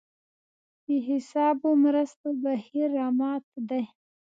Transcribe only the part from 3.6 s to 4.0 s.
دی.